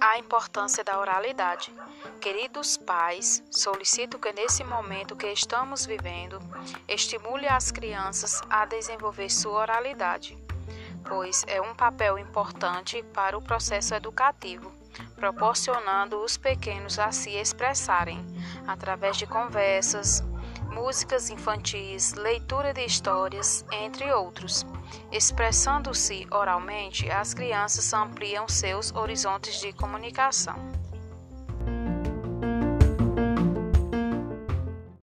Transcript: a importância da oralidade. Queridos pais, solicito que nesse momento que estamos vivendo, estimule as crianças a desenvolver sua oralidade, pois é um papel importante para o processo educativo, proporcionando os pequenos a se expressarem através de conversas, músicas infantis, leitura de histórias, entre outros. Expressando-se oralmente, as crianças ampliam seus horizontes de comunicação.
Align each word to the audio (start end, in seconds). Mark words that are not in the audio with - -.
a 0.00 0.18
importância 0.18 0.82
da 0.82 0.98
oralidade. 0.98 1.72
Queridos 2.20 2.76
pais, 2.78 3.42
solicito 3.50 4.18
que 4.18 4.32
nesse 4.32 4.64
momento 4.64 5.14
que 5.14 5.26
estamos 5.26 5.84
vivendo, 5.84 6.40
estimule 6.88 7.46
as 7.46 7.70
crianças 7.70 8.40
a 8.48 8.64
desenvolver 8.64 9.28
sua 9.28 9.60
oralidade, 9.60 10.38
pois 11.06 11.44
é 11.46 11.60
um 11.60 11.74
papel 11.74 12.18
importante 12.18 13.02
para 13.12 13.36
o 13.36 13.42
processo 13.42 13.94
educativo, 13.94 14.72
proporcionando 15.16 16.18
os 16.22 16.38
pequenos 16.38 16.98
a 16.98 17.12
se 17.12 17.30
expressarem 17.30 18.24
através 18.66 19.18
de 19.18 19.26
conversas, 19.26 20.22
músicas 20.70 21.30
infantis, 21.30 22.14
leitura 22.14 22.72
de 22.72 22.84
histórias, 22.84 23.64
entre 23.70 24.12
outros. 24.12 24.64
Expressando-se 25.12 26.26
oralmente, 26.30 27.10
as 27.10 27.34
crianças 27.34 27.92
ampliam 27.92 28.48
seus 28.48 28.94
horizontes 28.94 29.60
de 29.60 29.72
comunicação. 29.72 30.79